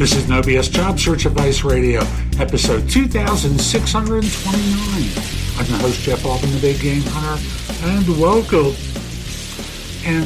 This 0.00 0.16
is 0.16 0.26
No 0.30 0.40
BS 0.40 0.70
Job 0.70 0.98
Search 0.98 1.26
Advice 1.26 1.62
Radio, 1.62 2.00
episode 2.38 2.88
2629. 2.88 4.00
I'm 5.58 5.66
your 5.66 5.78
host, 5.78 6.00
Jeff 6.00 6.24
Altman, 6.24 6.50
the 6.52 6.58
Big 6.58 6.80
Game 6.80 7.02
Hunter, 7.04 7.38
and 7.84 8.08
welcome. 8.18 8.74
And, 10.06 10.24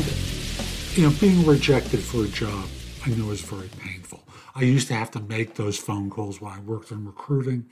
you 0.97 1.03
know, 1.03 1.11
being 1.19 1.45
rejected 1.45 1.99
for 1.99 2.23
a 2.23 2.29
job, 2.29 2.69
I 3.05 3.11
know 3.17 3.33
is 3.33 3.41
very 3.41 3.69
painful. 3.81 4.23
I 4.55 4.63
used 4.63 4.87
to 4.89 4.95
have 4.95 5.11
to 5.11 5.21
make 5.21 5.57
those 5.57 5.77
phone 5.77 6.09
calls 6.09 6.41
while 6.41 6.55
I 6.57 6.61
worked 6.61 6.93
in 6.93 7.05
recruiting. 7.05 7.67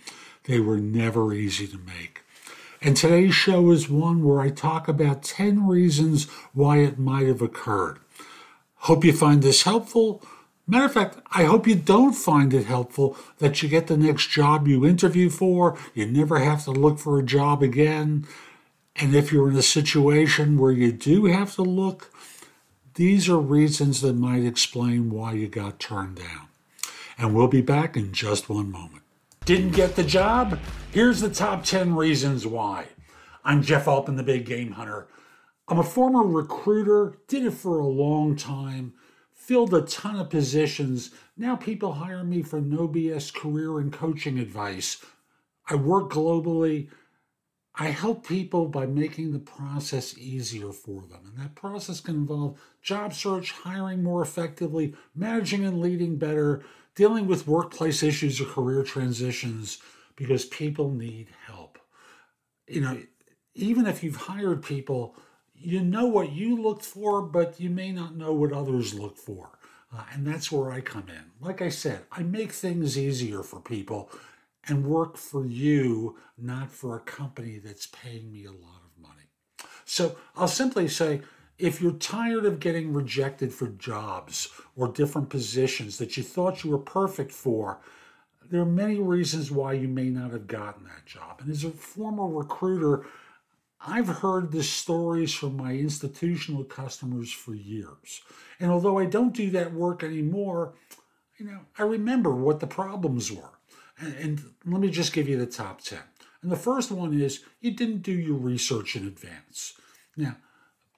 They 0.46 0.58
were 0.58 0.78
never 0.78 1.32
easy 1.32 1.68
to 1.68 1.78
make. 1.78 2.22
And 2.80 2.96
today's 2.96 3.36
show 3.36 3.70
is 3.70 3.88
one 3.88 4.24
where 4.24 4.40
I 4.40 4.50
talk 4.50 4.88
about 4.88 5.22
10 5.22 5.68
reasons 5.68 6.28
why 6.52 6.78
it 6.78 6.98
might 6.98 7.28
have 7.28 7.42
occurred. 7.42 8.00
Hope 8.74 9.04
you 9.04 9.12
find 9.12 9.40
this 9.40 9.62
helpful. 9.62 10.20
Matter 10.66 10.84
of 10.84 10.92
fact, 10.92 11.18
I 11.32 11.44
hope 11.44 11.66
you 11.66 11.74
don't 11.74 12.12
find 12.12 12.54
it 12.54 12.66
helpful 12.66 13.16
that 13.38 13.62
you 13.62 13.68
get 13.68 13.88
the 13.88 13.96
next 13.96 14.28
job 14.28 14.68
you 14.68 14.86
interview 14.86 15.28
for. 15.28 15.76
You 15.92 16.06
never 16.06 16.38
have 16.38 16.64
to 16.64 16.70
look 16.70 17.00
for 17.00 17.18
a 17.18 17.24
job 17.24 17.62
again. 17.62 18.26
And 18.94 19.14
if 19.14 19.32
you're 19.32 19.50
in 19.50 19.56
a 19.56 19.62
situation 19.62 20.58
where 20.58 20.70
you 20.70 20.92
do 20.92 21.24
have 21.24 21.56
to 21.56 21.62
look, 21.62 22.12
these 22.94 23.28
are 23.28 23.38
reasons 23.38 24.02
that 24.02 24.12
might 24.12 24.44
explain 24.44 25.10
why 25.10 25.32
you 25.32 25.48
got 25.48 25.80
turned 25.80 26.16
down. 26.16 26.48
And 27.18 27.34
we'll 27.34 27.48
be 27.48 27.60
back 27.60 27.96
in 27.96 28.12
just 28.12 28.48
one 28.48 28.70
moment. 28.70 29.02
Didn't 29.44 29.72
get 29.72 29.96
the 29.96 30.04
job? 30.04 30.60
Here's 30.92 31.20
the 31.20 31.30
top 31.30 31.64
10 31.64 31.96
reasons 31.96 32.46
why. 32.46 32.86
I'm 33.44 33.62
Jeff 33.62 33.88
Altman, 33.88 34.14
the 34.14 34.22
Big 34.22 34.46
Game 34.46 34.72
Hunter. 34.72 35.08
I'm 35.66 35.80
a 35.80 35.84
former 35.84 36.22
recruiter, 36.22 37.18
did 37.26 37.44
it 37.44 37.54
for 37.54 37.80
a 37.80 37.86
long 37.86 38.36
time 38.36 38.92
filled 39.42 39.74
a 39.74 39.82
ton 39.82 40.14
of 40.14 40.30
positions. 40.30 41.10
Now 41.36 41.56
people 41.56 41.94
hire 41.94 42.22
me 42.22 42.42
for 42.42 42.60
no 42.60 42.86
BS 42.86 43.34
career 43.34 43.80
and 43.80 43.92
coaching 43.92 44.38
advice. 44.38 45.04
I 45.68 45.74
work 45.74 46.12
globally. 46.12 46.88
I 47.74 47.88
help 47.88 48.24
people 48.24 48.68
by 48.68 48.86
making 48.86 49.32
the 49.32 49.40
process 49.40 50.16
easier 50.16 50.70
for 50.70 51.02
them. 51.02 51.22
And 51.26 51.38
that 51.38 51.56
process 51.56 52.00
can 52.00 52.14
involve 52.16 52.60
job 52.82 53.14
search, 53.14 53.50
hiring 53.50 54.04
more 54.04 54.22
effectively, 54.22 54.94
managing 55.12 55.64
and 55.64 55.80
leading 55.80 56.18
better, 56.18 56.62
dealing 56.94 57.26
with 57.26 57.48
workplace 57.48 58.04
issues 58.04 58.40
or 58.40 58.44
career 58.44 58.84
transitions 58.84 59.78
because 60.14 60.44
people 60.44 60.92
need 60.92 61.28
help. 61.46 61.80
You 62.68 62.82
know, 62.82 63.02
even 63.56 63.86
if 63.86 64.04
you've 64.04 64.16
hired 64.16 64.62
people, 64.62 65.16
you 65.64 65.80
know 65.80 66.06
what 66.06 66.32
you 66.32 66.60
looked 66.60 66.84
for, 66.84 67.22
but 67.22 67.60
you 67.60 67.70
may 67.70 67.92
not 67.92 68.16
know 68.16 68.32
what 68.32 68.52
others 68.52 68.94
look 68.94 69.16
for. 69.16 69.58
Uh, 69.94 70.04
and 70.12 70.26
that's 70.26 70.50
where 70.50 70.70
I 70.70 70.80
come 70.80 71.08
in. 71.08 71.32
Like 71.40 71.60
I 71.60 71.68
said, 71.68 72.00
I 72.10 72.22
make 72.22 72.52
things 72.52 72.96
easier 72.98 73.42
for 73.42 73.60
people 73.60 74.10
and 74.66 74.86
work 74.86 75.16
for 75.16 75.44
you, 75.44 76.16
not 76.38 76.70
for 76.70 76.96
a 76.96 77.00
company 77.00 77.58
that's 77.58 77.86
paying 77.86 78.32
me 78.32 78.44
a 78.44 78.52
lot 78.52 78.80
of 78.84 79.02
money. 79.02 79.26
So 79.84 80.16
I'll 80.36 80.48
simply 80.48 80.88
say 80.88 81.20
if 81.58 81.80
you're 81.80 81.92
tired 81.92 82.44
of 82.44 82.60
getting 82.60 82.92
rejected 82.92 83.52
for 83.52 83.68
jobs 83.68 84.48
or 84.76 84.88
different 84.88 85.28
positions 85.28 85.98
that 85.98 86.16
you 86.16 86.22
thought 86.22 86.64
you 86.64 86.70
were 86.70 86.78
perfect 86.78 87.32
for, 87.32 87.80
there 88.50 88.60
are 88.60 88.66
many 88.66 88.98
reasons 88.98 89.50
why 89.50 89.72
you 89.72 89.88
may 89.88 90.08
not 90.10 90.32
have 90.32 90.46
gotten 90.46 90.84
that 90.84 91.06
job. 91.06 91.40
And 91.40 91.50
as 91.50 91.64
a 91.64 91.70
former 91.70 92.26
recruiter, 92.26 93.06
I've 93.86 94.08
heard 94.08 94.52
the 94.52 94.62
stories 94.62 95.34
from 95.34 95.56
my 95.56 95.72
institutional 95.72 96.64
customers 96.64 97.32
for 97.32 97.54
years. 97.54 98.22
And 98.60 98.70
although 98.70 98.98
I 98.98 99.06
don't 99.06 99.34
do 99.34 99.50
that 99.50 99.72
work 99.72 100.04
anymore, 100.04 100.74
you 101.38 101.46
know, 101.46 101.60
I 101.78 101.82
remember 101.82 102.34
what 102.34 102.60
the 102.60 102.66
problems 102.66 103.32
were. 103.32 103.58
And, 103.98 104.14
and 104.14 104.42
let 104.64 104.80
me 104.80 104.90
just 104.90 105.12
give 105.12 105.28
you 105.28 105.36
the 105.36 105.46
top 105.46 105.80
10. 105.80 105.98
And 106.42 106.50
the 106.50 106.56
first 106.56 106.90
one 106.90 107.18
is 107.18 107.44
you 107.60 107.72
didn't 107.72 108.02
do 108.02 108.12
your 108.12 108.36
research 108.36 108.94
in 108.94 109.06
advance. 109.06 109.74
Now, 110.16 110.36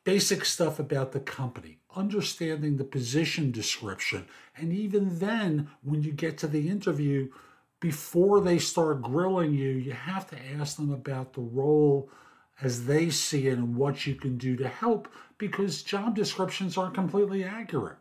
basic 0.04 0.44
stuff 0.44 0.78
about 0.78 1.12
the 1.12 1.20
company, 1.20 1.78
understanding 1.96 2.76
the 2.76 2.84
position 2.84 3.50
description, 3.50 4.26
and 4.56 4.72
even 4.72 5.18
then, 5.18 5.70
when 5.82 6.02
you 6.02 6.12
get 6.12 6.38
to 6.38 6.46
the 6.46 6.68
interview, 6.68 7.30
before 7.80 8.40
they 8.40 8.58
start 8.58 9.02
grilling 9.02 9.52
you, 9.52 9.70
you 9.70 9.92
have 9.92 10.28
to 10.30 10.36
ask 10.58 10.76
them 10.76 10.90
about 10.90 11.34
the 11.34 11.42
role 11.42 12.10
as 12.60 12.86
they 12.86 13.10
see 13.10 13.48
it 13.48 13.58
and 13.58 13.76
what 13.76 14.06
you 14.06 14.14
can 14.14 14.38
do 14.38 14.56
to 14.56 14.68
help 14.68 15.08
because 15.38 15.82
job 15.82 16.14
descriptions 16.14 16.78
aren't 16.78 16.94
completely 16.94 17.44
accurate. 17.44 17.96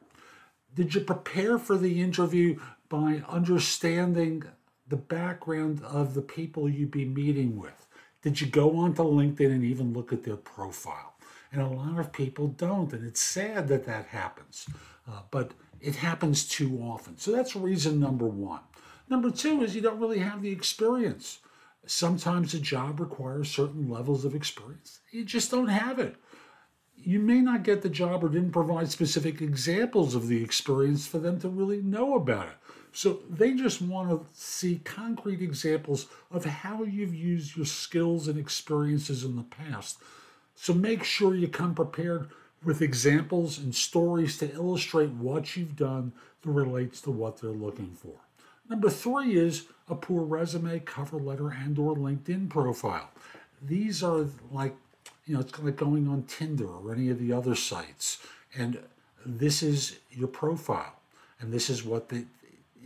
Did 0.76 0.96
you 0.96 1.02
prepare 1.02 1.58
for 1.58 1.78
the 1.78 2.02
interview 2.02 2.60
by 2.90 3.24
understanding 3.28 4.44
the 4.88 4.98
background 4.98 5.82
of 5.84 6.14
the 6.14 6.22
people 6.22 6.70
you'd 6.70 6.92
be 6.92 7.06
meeting 7.06 7.60
with? 7.60 7.88
Did 8.22 8.40
you 8.40 8.48
go 8.48 8.78
onto 8.78 9.04
LinkedIn 9.04 9.52
and 9.52 9.64
even 9.64 9.94
look 9.94 10.14
at 10.14 10.24
their 10.24 10.38
profile? 10.38 11.16
And 11.52 11.62
a 11.62 11.68
lot 11.68 12.00
of 12.00 12.12
people 12.12 12.48
don't, 12.48 12.92
and 12.94 13.06
it's 13.06 13.22
sad 13.22 13.68
that 13.68 13.86
that 13.86 14.08
happens, 14.08 14.68
uh, 15.08 15.22
but 15.30 15.52
it 15.82 15.96
happens 15.96 16.48
too 16.48 16.80
often. 16.82 17.18
So 17.18 17.32
that's 17.32 17.56
reason 17.56 18.00
number 18.00 18.26
one. 18.26 18.62
Number 19.10 19.30
two 19.30 19.62
is 19.62 19.76
you 19.76 19.82
don't 19.82 20.00
really 20.00 20.20
have 20.20 20.42
the 20.42 20.52
experience. 20.52 21.40
Sometimes 21.86 22.54
a 22.54 22.60
job 22.60 23.00
requires 23.00 23.50
certain 23.50 23.90
levels 23.90 24.24
of 24.24 24.36
experience. 24.36 25.00
You 25.12 25.26
just 25.26 25.52
don't 25.52 25.68
have 25.68 26.00
it. 26.00 26.16
You 26.96 27.20
may 27.20 27.42
not 27.42 27.64
get 27.64 27.82
the 27.82 27.90
job 27.90 28.24
or 28.24 28.30
didn't 28.30 28.52
provide 28.52 28.90
specific 28.90 29.42
examples 29.42 30.16
of 30.16 30.28
the 30.28 30.42
experience 30.42 31.06
for 31.06 31.20
them 31.20 31.40
to 31.42 31.50
really 31.50 31.82
know 31.82 32.16
about 32.16 32.48
it. 32.48 32.56
So 32.94 33.22
they 33.30 33.54
just 33.54 33.82
want 33.82 34.10
to 34.10 34.26
see 34.32 34.80
concrete 34.86 35.42
examples 35.42 36.06
of 36.32 36.46
how 36.46 36.84
you've 36.84 37.16
used 37.16 37.58
your 37.58 37.66
skills 37.66 38.28
and 38.28 38.40
experiences 38.40 39.24
in 39.24 39.36
the 39.36 39.44
past. 39.44 39.98
So 40.56 40.74
make 40.74 41.04
sure 41.04 41.36
you 41.36 41.48
come 41.48 41.74
prepared 41.74 42.30
with 42.64 42.82
examples 42.82 43.58
and 43.58 43.76
stories 43.76 44.38
to 44.38 44.54
illustrate 44.54 45.10
what 45.10 45.58
you've 45.58 45.76
done 45.76 46.14
that 46.44 46.50
relates 46.50 47.02
to 47.02 47.12
what 47.12 47.42
they're 47.42 47.52
looking 47.52 47.92
for. 47.92 48.16
Number 48.70 48.90
three 48.90 49.36
is 49.36 49.68
a 49.90 49.96
poor 49.96 50.24
resume, 50.24 50.80
cover 50.80 51.18
letter, 51.18 51.50
and 51.50 51.78
or 51.78 51.96
LinkedIn 51.96 52.50
profile. 52.50 53.10
These 53.62 54.04
are 54.04 54.26
like, 54.52 54.76
you 55.26 55.36
know, 55.36 55.42
it's 55.42 55.58
like 55.60 55.76
going 55.76 56.08
on 56.08 56.24
Tinder 56.24 56.68
or 56.68 56.94
any 56.94 57.10
of 57.10 57.20
the 57.20 57.34
other 57.34 57.56
sites. 57.56 58.20
And 58.56 58.80
this 59.26 59.64
is 59.64 60.00
your 60.12 60.28
profile. 60.28 60.96
And 61.40 61.52
this 61.52 61.70
is 61.70 61.84
what 61.84 62.10
the, 62.10 62.26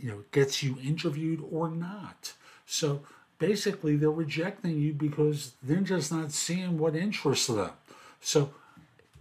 you 0.00 0.10
know, 0.10 0.24
gets 0.32 0.62
you 0.62 0.76
interviewed 0.82 1.44
or 1.50 1.70
not. 1.70 2.32
So 2.66 3.02
basically 3.38 3.96
they're 3.96 4.10
rejecting 4.10 4.78
you 4.78 4.92
because 4.92 5.52
they're 5.62 5.78
just 5.80 6.12
not 6.12 6.32
seeing 6.32 6.78
what 6.78 6.96
interests 6.96 7.46
them. 7.46 7.70
So 8.20 8.50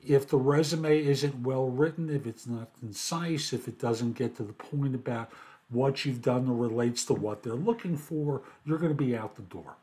if 0.06 0.28
the 0.28 0.38
resume 0.38 1.06
isn't 1.06 1.44
well 1.44 1.69
written, 1.69 2.09
if 2.09 2.25
it's 2.25 2.47
not 2.47 2.69
concise, 2.79 3.53
if 3.53 3.68
it 3.68 3.79
doesn't 3.79 4.13
get 4.13 4.38
to 4.38 4.44
the 4.44 4.53
point 4.53 4.95
about 4.95 5.31
what 5.69 6.05
you've 6.05 6.22
done 6.22 6.57
relates 6.57 7.05
to 7.05 7.13
what 7.13 7.44
they're 7.44 7.53
looking 7.53 7.97
for, 7.97 8.41
you're 8.66 8.78
going 8.78 8.95
to 8.95 9.03
be 9.03 9.16
out 9.16 9.35
the 9.35 9.41
door. 9.44 9.75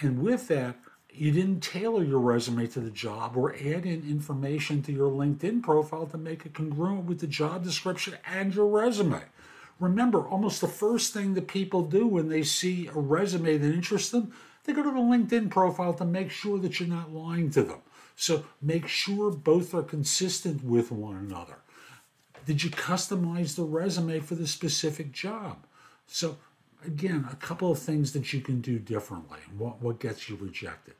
And 0.00 0.20
with 0.20 0.48
that, 0.48 0.76
you 1.10 1.32
didn't 1.32 1.62
tailor 1.62 2.04
your 2.04 2.20
resume 2.20 2.66
to 2.66 2.80
the 2.80 2.90
job 2.90 3.36
or 3.36 3.54
add 3.54 3.86
in 3.86 4.02
information 4.08 4.82
to 4.82 4.92
your 4.92 5.10
LinkedIn 5.10 5.62
profile 5.62 6.06
to 6.06 6.18
make 6.18 6.44
it 6.44 6.54
congruent 6.54 7.04
with 7.04 7.20
the 7.20 7.26
job 7.26 7.64
description 7.64 8.14
and 8.26 8.54
your 8.54 8.66
resume. 8.66 9.22
Remember, 9.80 10.26
almost 10.26 10.60
the 10.60 10.68
first 10.68 11.14
thing 11.14 11.34
that 11.34 11.48
people 11.48 11.82
do 11.82 12.06
when 12.06 12.28
they 12.28 12.42
see 12.42 12.88
a 12.88 12.98
resume 12.98 13.56
that 13.56 13.74
interests 13.74 14.10
them, 14.10 14.32
they 14.64 14.72
go 14.72 14.82
to 14.82 14.90
the 14.90 14.96
LinkedIn 14.96 15.50
profile 15.50 15.94
to 15.94 16.04
make 16.04 16.30
sure 16.30 16.58
that 16.58 16.80
you're 16.80 16.88
not 16.88 17.12
lying 17.12 17.50
to 17.50 17.62
them. 17.62 17.80
So 18.16 18.44
make 18.60 18.88
sure 18.88 19.30
both 19.30 19.74
are 19.74 19.82
consistent 19.82 20.64
with 20.64 20.90
one 20.90 21.16
another. 21.16 21.58
Did 22.46 22.62
you 22.62 22.70
customize 22.70 23.56
the 23.56 23.64
resume 23.64 24.20
for 24.20 24.36
the 24.36 24.46
specific 24.46 25.12
job? 25.12 25.66
So, 26.06 26.38
again, 26.84 27.26
a 27.30 27.36
couple 27.36 27.72
of 27.72 27.78
things 27.80 28.12
that 28.12 28.32
you 28.32 28.40
can 28.40 28.60
do 28.60 28.78
differently. 28.78 29.40
What, 29.58 29.82
what 29.82 29.98
gets 29.98 30.28
you 30.28 30.36
rejected? 30.36 30.94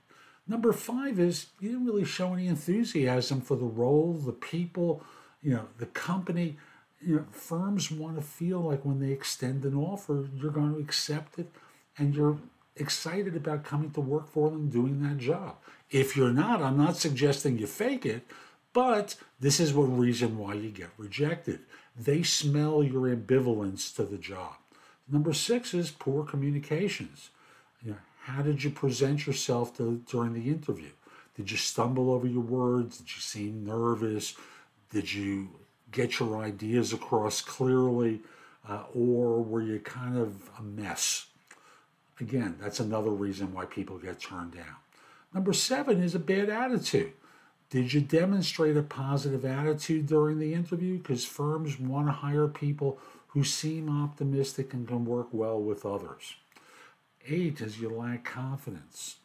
Number 0.49 0.73
five 0.73 1.19
is 1.19 1.47
you 1.61 1.71
didn't 1.71 1.87
really 1.87 2.05
show 2.05 2.33
any 2.35 2.49
enthusiasm 2.49 3.41
for 3.41 3.57
the 3.57 3.65
role, 3.65 4.15
the 4.15 4.33
people, 4.33 5.03
you 5.43 5.55
know, 5.55 5.67
the 5.79 5.87
company. 5.87 6.57
You 7.01 7.17
know, 7.17 7.25
firms 7.31 7.91
want 7.91 8.17
to 8.17 8.23
feel 8.23 8.61
like 8.61 8.85
when 8.85 8.99
they 8.99 9.13
extend 9.13 9.65
an 9.65 9.77
offer, 9.77 10.29
you're 10.35 10.51
going 10.51 10.75
to 10.75 10.81
accept 10.81 11.39
it 11.39 11.51
and 11.99 12.15
you're 12.15 12.39
excited 12.77 13.37
about 13.37 13.65
coming 13.65 13.91
to 13.93 14.01
work 14.01 14.29
for 14.29 14.51
them 14.51 14.69
doing 14.69 15.03
that 15.03 15.19
job. 15.19 15.57
If 15.91 16.17
you're 16.17 16.33
not, 16.33 16.63
I'm 16.63 16.77
not 16.77 16.97
suggesting 16.97 17.59
you 17.59 17.67
fake 17.67 18.05
it, 18.05 18.27
but 18.77 19.15
this 19.41 19.59
is 19.59 19.73
one 19.73 19.97
reason 19.97 20.37
why 20.37 20.53
you 20.53 20.69
get 20.69 20.91
rejected. 20.99 21.61
They 21.99 22.23
smell 22.23 22.85
your 22.85 23.09
ambivalence 23.09 23.95
to 23.97 24.05
the 24.05 24.19
job. 24.19 24.57
Number 25.09 25.33
six 25.33 25.73
is 25.73 25.91
poor 25.91 26.25
communications. 26.25 27.31
You 27.83 27.93
know, 27.93 27.97
how 28.25 28.43
did 28.43 28.63
you 28.63 28.69
present 28.69 29.27
yourself 29.27 29.75
to, 29.79 30.03
during 30.11 30.35
the 30.35 30.51
interview? 30.51 30.91
Did 31.37 31.51
you 31.51 31.57
stumble 31.57 32.11
over 32.11 32.27
your 32.27 32.43
words? 32.43 32.99
Did 32.99 33.15
you 33.15 33.23
seem 33.23 33.65
nervous? 33.65 34.35
Did 34.91 35.11
you 35.11 35.49
get 35.91 36.21
your 36.21 36.37
ideas 36.37 36.93
across 36.93 37.41
clearly? 37.41 38.21
uh, 38.69 38.83
or 38.95 39.43
were 39.43 39.63
you 39.63 39.79
kind 39.81 40.17
of 40.17 40.51
a 40.59 40.63
mess? 40.63 41.27
Again, 42.21 42.57
that's 42.61 42.81
another 42.81 43.11
reason 43.11 43.53
why 43.53 43.67
people 43.67 43.99
get 43.99 44.21
turned 44.21 44.55
down. 44.55 44.77
Number 45.35 45.53
seven 45.53 46.03
is 46.03 46.15
a 46.15 46.19
bad 46.19 46.49
attitude. 46.49 47.13
Did 47.69 47.93
you 47.93 48.01
demonstrate 48.01 48.77
a 48.77 48.83
positive 48.83 49.45
attitude 49.45 50.07
during 50.07 50.39
the 50.39 50.55
interview? 50.55 50.99
Because 50.99 51.25
firms 51.25 51.81
want 51.81 52.07
to 52.07 52.13
hire 52.13 52.47
people 52.47 52.99
who 53.29 53.43
seem 53.43 53.89
optimistic 53.91 54.73
and 54.73 54.87
can 54.87 55.05
work 55.05 55.29
well 55.33 55.61
with 55.61 55.85
others. 55.85 56.37
Eight 57.27 57.61
is 57.61 57.81
you 57.81 57.89
lack 57.91 58.25
confidence. 58.25 59.17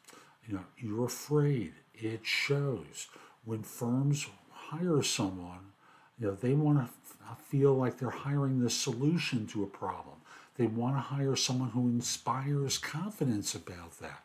You 0.47 0.55
know, 0.55 0.65
you're 0.75 1.05
afraid. 1.05 1.73
It 1.93 2.25
shows. 2.25 3.07
When 3.45 3.61
firms 3.61 4.27
hire 4.49 5.03
someone, 5.03 5.73
you 6.19 6.27
know, 6.27 6.33
they 6.33 6.53
want 6.53 6.79
to 6.79 6.83
uh, 7.29 7.35
feel 7.35 7.75
like 7.75 7.99
they're 7.99 8.09
hiring 8.09 8.59
the 8.59 8.69
solution 8.71 9.45
to 9.47 9.63
a 9.63 9.67
problem. 9.67 10.15
They 10.57 10.65
want 10.65 10.95
to 10.95 11.01
hire 11.01 11.35
someone 11.35 11.69
who 11.69 11.87
inspires 11.89 12.79
confidence 12.79 13.53
about 13.53 13.99
that. 13.99 14.23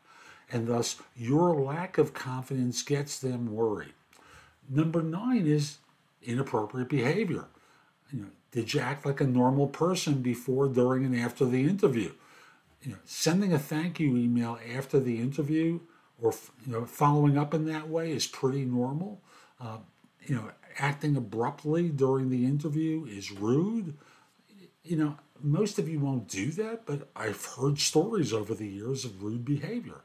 And 0.51 0.67
thus, 0.67 0.97
your 1.15 1.55
lack 1.55 1.99
of 1.99 2.15
confidence 2.15 2.83
gets 2.83 3.19
them 3.19 3.53
worried. 3.53 3.93
Number 4.69 5.03
nine 5.03 5.47
is 5.47 5.79
inappropriate 6.23 6.89
behavior. 6.89 7.47
You 8.13 8.21
know, 8.23 8.29
did 8.51 8.75
you 8.75 8.81
act 8.81 9.05
like 9.05 9.21
a 9.21 9.27
normal 9.27 9.67
person 9.67 10.23
before, 10.23 10.69
during, 10.69 11.05
and 11.05 11.17
after 11.17 11.45
the 11.45 11.69
interview? 11.69 12.13
You 12.83 12.93
know, 12.93 12.99
sending 13.05 13.53
a 13.53 13.59
thank 13.59 13.99
you 13.99 14.17
email 14.17 14.59
after 14.75 15.01
the 15.01 15.21
interview 15.21 15.81
or 16.21 16.33
you 16.67 16.73
know, 16.73 16.85
following 16.85 17.37
up 17.37 17.55
in 17.55 17.67
that 17.67 17.89
way 17.89 18.13
is 18.13 18.27
pretty 18.27 18.65
normal. 18.65 19.21
Uh, 19.61 19.79
you 20.25 20.35
know, 20.35 20.51
acting 20.79 21.17
abruptly 21.17 21.89
during 21.89 22.31
the 22.31 22.45
interview 22.45 23.07
is 23.07 23.31
rude. 23.31 23.97
You 24.83 24.97
know, 24.97 25.17
most 25.43 25.79
of 25.79 25.89
you 25.89 26.01
won't 26.01 26.29
do 26.29 26.51
that, 26.53 26.87
but 26.87 27.09
I've 27.15 27.45
heard 27.45 27.79
stories 27.79 28.33
over 28.33 28.55
the 28.55 28.69
years 28.69 29.05
of 29.05 29.23
rude 29.23 29.45
behavior. 29.45 30.03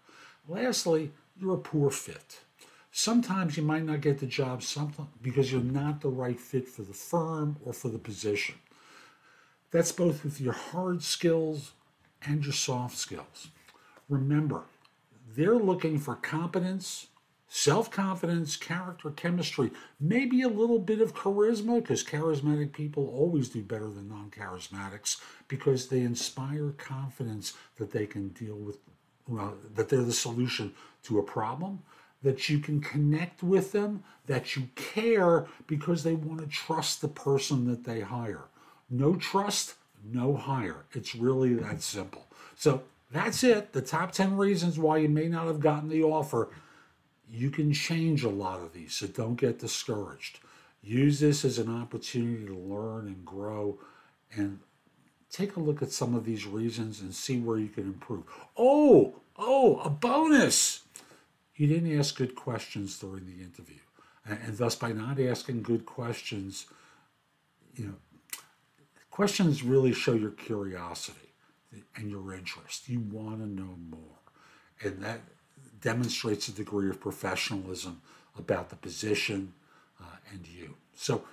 Lastly, 0.48 1.12
you're 1.40 1.56
a 1.56 1.60
poor 1.60 1.90
fit. 1.90 2.42
Sometimes 2.92 3.56
you 3.56 3.64
might 3.64 3.86
not 3.86 4.02
get 4.02 4.20
the 4.20 4.26
job 4.26 4.62
something 4.62 5.08
because 5.22 5.52
you're 5.52 5.62
not 5.62 6.02
the 6.02 6.10
right 6.10 6.40
fit 6.40 6.68
for 6.68 6.82
the 6.82 6.94
firm 6.94 7.56
or 7.64 7.72
for 7.72 7.88
the 7.88 7.98
position. 7.98 8.56
That's 9.72 9.94
both 9.94 10.26
with 10.26 10.42
your 10.42 10.54
hard 10.54 11.02
skills 11.02 11.72
and 12.22 12.44
your 12.44 12.54
soft 12.54 12.98
skills. 12.98 13.48
Remember, 14.10 14.64
they're 15.36 15.56
looking 15.56 15.98
for 15.98 16.16
competence, 16.16 17.08
self 17.48 17.90
confidence, 17.90 18.58
character, 18.58 19.10
chemistry, 19.12 19.72
maybe 20.02 20.42
a 20.42 20.50
little 20.50 20.80
bit 20.80 21.00
of 21.00 21.16
charisma, 21.16 21.76
because 21.76 22.04
charismatic 22.04 22.74
people 22.74 23.08
always 23.16 23.48
do 23.48 23.64
better 23.64 23.90
than 23.90 24.10
non 24.10 24.30
charismatics 24.30 25.22
because 25.48 25.88
they 25.88 26.02
inspire 26.02 26.72
confidence 26.72 27.54
that 27.78 27.92
they 27.92 28.06
can 28.06 28.28
deal 28.30 28.58
with, 28.58 28.80
well, 29.30 29.54
that 29.76 29.88
they're 29.88 30.04
the 30.04 30.12
solution 30.12 30.74
to 31.04 31.20
a 31.20 31.24
problem 31.24 31.82
that 32.24 32.50
you 32.50 32.60
can 32.60 32.82
connect 32.82 33.42
with 33.42 33.72
them, 33.72 34.04
that 34.28 34.56
you 34.56 34.70
care 34.76 35.48
because 35.68 36.04
they 36.04 36.14
want 36.14 36.40
to 36.40 36.48
trust 36.48 37.02
the 37.02 37.08
person 37.08 37.66
that 37.66 37.84
they 37.84 38.02
hire. 38.02 38.46
No 38.90 39.16
trust, 39.16 39.76
no 40.04 40.36
hire. 40.36 40.86
It's 40.94 41.16
really 41.16 41.54
that 41.56 41.82
simple. 41.82 42.28
So 42.56 42.84
that's 43.12 43.44
it. 43.44 43.74
The 43.74 43.82
top 43.82 44.12
10 44.12 44.38
reasons 44.38 44.78
why 44.78 44.98
you 44.98 45.10
may 45.10 45.28
not 45.28 45.48
have 45.48 45.60
gotten 45.60 45.90
the 45.90 46.04
offer. 46.04 46.50
You 47.30 47.50
can 47.50 47.74
change 47.74 48.24
a 48.24 48.30
lot 48.30 48.60
of 48.60 48.74
these, 48.74 48.94
so 48.94 49.08
don't 49.08 49.36
get 49.36 49.60
discouraged. 49.60 50.40
Use 50.84 51.20
this 51.20 51.46
as 51.46 51.58
an 51.58 51.74
opportunity 51.74 52.46
to 52.46 52.56
learn 52.56 53.08
and 53.08 53.26
grow 53.26 53.80
and 54.36 54.60
take 55.30 55.56
a 55.56 55.60
look 55.60 55.82
at 55.82 55.92
some 55.92 56.14
of 56.14 56.26
these 56.26 56.46
reasons 56.46 57.02
and 57.02 57.16
see 57.16 57.40
where 57.40 57.58
you 57.58 57.70
can 57.70 57.86
improve. 57.86 58.24
Oh, 58.58 59.16
oh, 59.38 59.80
a 59.80 59.90
bonus 59.90 60.81
you 61.56 61.68
didn't 61.68 61.98
ask 61.98 62.16
good 62.16 62.36
questions 62.36 62.98
during 63.00 63.26
the 63.26 63.44
interview. 63.44 63.80
And, 64.26 64.40
and 64.46 64.58
thus, 64.58 64.76
by 64.76 64.92
not 64.92 65.20
asking 65.20 65.64
good 65.64 65.86
questions, 65.86 66.68
you 67.76 67.86
know, 67.86 67.94
questions 69.10 69.64
really 69.64 69.94
show 69.94 70.14
your 70.14 70.32
curiosity 70.32 71.34
and 71.96 72.10
your 72.10 72.34
interest. 72.34 72.90
You 72.90 73.00
want 73.00 73.40
to 73.40 73.48
know 73.48 73.76
more. 73.90 74.00
And 74.84 75.02
that 75.04 75.22
demonstrates 75.82 76.48
a 76.48 76.52
degree 76.52 76.90
of 76.90 77.00
professionalism 77.00 78.02
about 78.38 78.70
the 78.70 78.76
position 78.76 79.54
uh, 80.00 80.06
and 80.32 80.48
you. 80.48 80.76
So, 80.96 81.24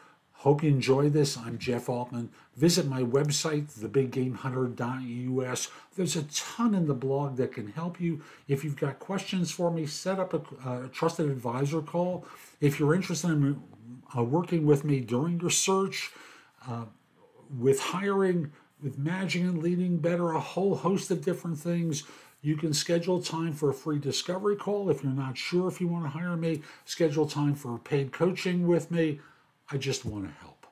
Hope 0.42 0.62
you 0.62 0.70
enjoy 0.70 1.08
this. 1.08 1.36
I'm 1.36 1.58
Jeff 1.58 1.88
Altman. 1.88 2.30
Visit 2.54 2.86
my 2.86 3.02
website, 3.02 3.72
thebiggamehunter.us. 3.72 5.68
There's 5.96 6.14
a 6.14 6.22
ton 6.22 6.74
in 6.76 6.86
the 6.86 6.94
blog 6.94 7.36
that 7.38 7.52
can 7.52 7.72
help 7.72 8.00
you. 8.00 8.22
If 8.46 8.62
you've 8.62 8.76
got 8.76 9.00
questions 9.00 9.50
for 9.50 9.72
me, 9.72 9.84
set 9.84 10.20
up 10.20 10.34
a, 10.34 10.84
a 10.84 10.88
trusted 10.88 11.28
advisor 11.28 11.82
call. 11.82 12.24
If 12.60 12.78
you're 12.78 12.94
interested 12.94 13.30
in 13.30 13.60
uh, 14.16 14.22
working 14.22 14.64
with 14.64 14.84
me 14.84 15.00
during 15.00 15.40
your 15.40 15.50
search, 15.50 16.12
uh, 16.68 16.84
with 17.58 17.80
hiring, 17.80 18.52
with 18.80 18.96
managing 18.96 19.44
and 19.44 19.60
leading 19.60 19.96
better, 19.96 20.30
a 20.30 20.40
whole 20.40 20.76
host 20.76 21.10
of 21.10 21.24
different 21.24 21.58
things. 21.58 22.04
You 22.42 22.56
can 22.56 22.72
schedule 22.72 23.20
time 23.20 23.54
for 23.54 23.70
a 23.70 23.74
free 23.74 23.98
discovery 23.98 24.54
call. 24.54 24.88
If 24.88 25.02
you're 25.02 25.10
not 25.10 25.36
sure 25.36 25.66
if 25.66 25.80
you 25.80 25.88
want 25.88 26.04
to 26.04 26.10
hire 26.10 26.36
me, 26.36 26.62
schedule 26.84 27.26
time 27.26 27.56
for 27.56 27.76
paid 27.78 28.12
coaching 28.12 28.68
with 28.68 28.92
me. 28.92 29.18
I 29.70 29.76
just 29.76 30.04
want 30.04 30.24
to 30.24 30.32
help. 30.40 30.66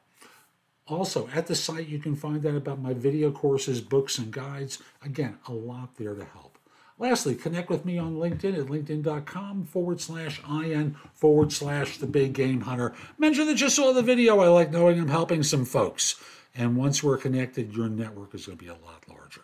Also, 0.87 1.29
at 1.35 1.49
the 1.49 1.55
site, 1.55 1.89
you 1.89 1.99
can 1.99 2.15
find 2.15 2.47
out 2.47 2.55
about 2.55 2.81
my 2.81 2.95
video 2.95 3.33
courses, 3.33 3.81
books, 3.81 4.19
and 4.19 4.33
guides. 4.33 4.79
Again, 5.05 5.39
a 5.49 5.53
lot 5.53 5.97
there 5.97 6.15
to 6.15 6.25
help. 6.25 6.59
Lastly, 6.99 7.35
connect 7.35 7.69
with 7.69 7.85
me 7.85 7.99
on 7.99 8.17
LinkedIn 8.17 8.59
at 8.59 8.67
linkedin.com 8.67 9.65
forward 9.65 10.01
slash 10.01 10.41
IN 10.49 10.97
forward 11.13 11.53
slash 11.53 11.99
the 11.99 12.07
big 12.07 12.33
game 12.33 12.63
hunter. 12.63 12.95
Mention 13.19 13.47
that 13.47 13.61
you 13.61 13.69
saw 13.69 13.93
the 13.93 14.03
video. 14.03 14.41
I 14.41 14.49
like 14.49 14.71
knowing 14.71 14.99
I'm 14.99 15.09
helping 15.09 15.43
some 15.43 15.67
folks. 15.67 16.15
And 16.55 16.77
once 16.77 17.03
we're 17.03 17.19
connected, 17.19 17.77
your 17.77 17.89
network 17.89 18.35
is 18.35 18.47
going 18.47 18.57
to 18.57 18.65
be 18.65 18.71
a 18.71 18.75
lot 18.75 19.05
larger. 19.09 19.43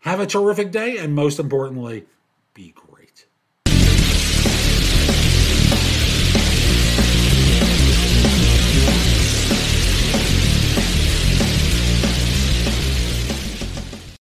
Have 0.00 0.20
a 0.20 0.26
terrific 0.26 0.70
day, 0.70 0.98
and 0.98 1.14
most 1.14 1.38
importantly, 1.38 2.04
be 2.52 2.72
great. 2.72 2.91